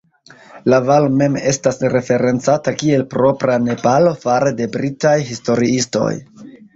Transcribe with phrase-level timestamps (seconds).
[0.73, 6.09] La valo mem estas referencata kiel "Propra Nepalo" fare de britaj historiistoj.